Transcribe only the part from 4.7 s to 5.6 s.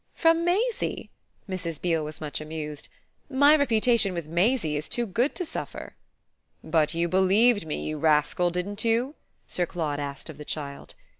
is too good to